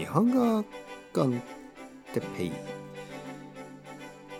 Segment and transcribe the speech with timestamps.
[0.00, 0.64] 日本語
[1.12, 1.42] コン
[2.14, 2.52] テペイ。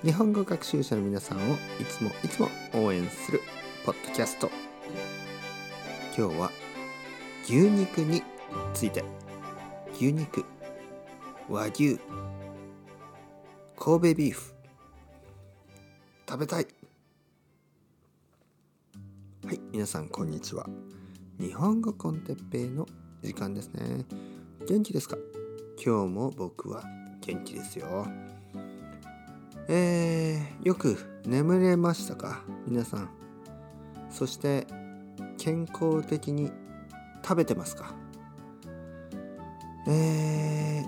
[0.03, 3.43] 日本語学習者の皆さんをいつもいつも応援する
[3.85, 4.51] ポッドキャスト。
[6.17, 6.51] 今日は
[7.45, 8.23] 牛肉に
[8.73, 9.05] ついて。
[9.93, 10.47] 牛肉。
[11.47, 11.99] 和牛。
[13.79, 14.55] 神戸ビーフ。
[16.27, 16.67] 食べたい。
[19.45, 20.67] はい皆さんこんにちは。
[21.39, 22.87] 日本語コンテッペイの
[23.23, 24.07] 時間ですね。
[24.67, 25.19] 元気ですか？
[25.83, 26.85] 今日も僕は
[27.23, 28.07] 元気ですよ。
[29.67, 32.43] えー、よく眠れましたか？
[32.67, 33.09] 皆さん。
[34.11, 34.67] そして
[35.39, 36.53] 健康的に
[37.23, 37.95] 食べてますか？
[39.89, 40.87] えー、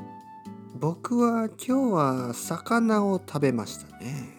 [0.78, 4.36] 僕は今日は魚を食べましたね。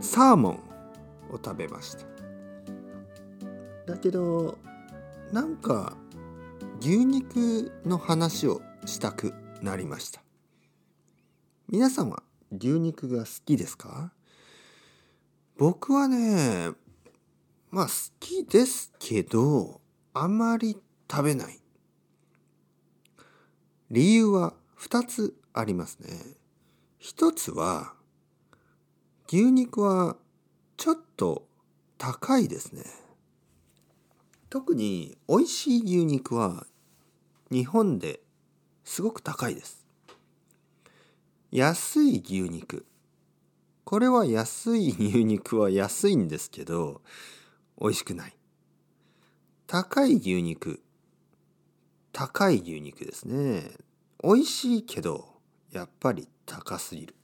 [0.00, 0.52] サーモン
[1.30, 3.92] を食べました。
[3.92, 4.58] だけど
[5.32, 5.96] なんか
[6.86, 10.22] 牛肉の話をしたくなりました。
[11.66, 12.22] 皆さんは
[12.52, 14.12] 牛肉が好きですか？
[15.56, 16.72] 僕はね
[17.70, 19.80] まあ好きですけど
[20.12, 20.76] あまり
[21.10, 21.58] 食べない。
[23.90, 26.10] 理由は2つありますね。
[26.98, 27.94] 一つは
[29.26, 30.18] 牛肉は
[30.76, 31.48] ちょっと
[31.96, 32.84] 高いですね。
[34.50, 36.66] 特に美味しい牛肉は
[37.54, 38.18] 日本で
[38.82, 39.86] すごく高いです。
[41.52, 42.84] 安い牛肉。
[43.84, 47.00] これは安い牛肉は安いんですけど
[47.80, 48.36] 美味しくない。
[49.68, 50.82] 高い牛肉。
[52.10, 53.70] 高い牛肉ですね。
[54.24, 55.24] 美味しいけど
[55.70, 57.14] やっぱり高すぎる。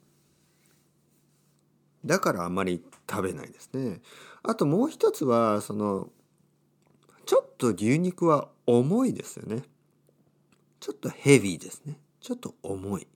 [2.04, 4.00] だからあまり食べないですね。
[4.44, 6.08] あともう一つはその
[7.26, 9.64] ちょっと牛肉は重いですよね。
[10.80, 12.00] ちょっとヘビーですね。
[12.20, 13.06] ちょっと重い。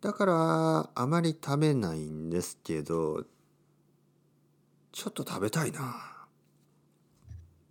[0.00, 3.24] だからあまり食べないんですけど
[4.92, 6.26] ちょっと食べたいな。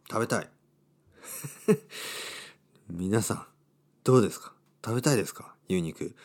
[0.08, 0.50] 食べたい。
[2.90, 3.48] 皆さん
[4.04, 4.54] どうですか？
[4.86, 5.56] 食べたいですか？
[5.68, 6.16] 牛肉。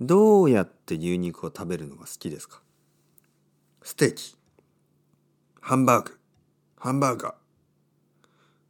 [0.00, 2.60] どうやって牛肉を食べるのが好きですか？
[3.82, 4.36] ステーキ。
[5.60, 6.18] ハンバーグ。
[6.76, 7.34] ハンバーガー。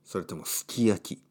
[0.05, 1.24] それともすき焼き。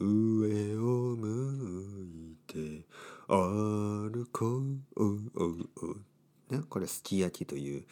[0.00, 1.94] 上を向
[2.32, 2.86] いて
[3.28, 4.62] 歩こ
[4.96, 6.54] う。
[6.54, 7.84] ね、これすき焼きという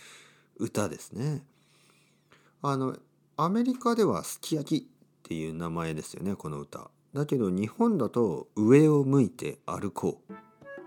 [0.56, 1.44] 歌ですね。
[2.60, 2.96] あの
[3.36, 4.88] アメリカではすき焼きっ
[5.22, 6.90] ていう名前ですよねこの歌。
[7.14, 10.32] だけど日本だと上を向いて歩こう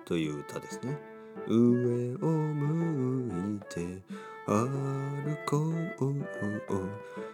[0.06, 0.98] という歌ですね。
[1.48, 4.04] 上を向いて
[4.48, 6.16] 歩こう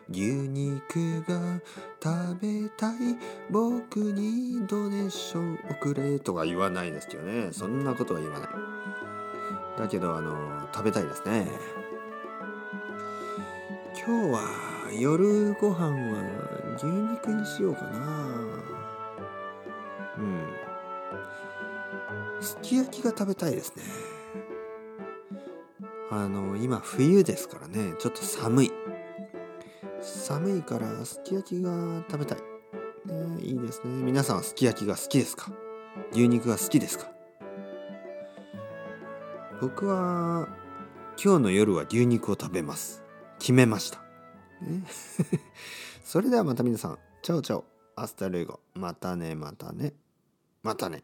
[0.09, 1.59] 牛肉が
[2.01, 3.17] 食べたい
[3.49, 7.49] 僕にドネーションをくれとか言わないですけどね。
[7.51, 8.49] そんなことは言わない。
[9.77, 11.47] だけどあの食べたいですね。
[14.05, 14.39] 今日は
[14.97, 16.23] 夜ご飯は
[16.77, 17.97] 牛肉にしようかな。
[20.17, 20.47] うん。
[22.41, 23.83] すき焼きが食べたいですね。
[26.09, 27.93] あの今冬ですからね。
[27.99, 28.71] ちょっと寒い。
[30.01, 32.37] 寒いからすき焼きが食べたい、
[33.05, 34.03] ね、いいですね。
[34.03, 35.51] 皆さんはすき焼きが好きですか？
[36.13, 37.11] 牛肉が好きですか？
[39.59, 40.47] 僕は
[41.21, 43.03] 今日の夜は牛肉を食べます。
[43.39, 43.99] 決めました、
[44.61, 44.83] ね、
[46.03, 46.99] それではまた皆さん。
[47.21, 48.59] Ciao ciao。Hasta luego。
[48.75, 49.93] またねまたね。
[50.63, 51.03] またね。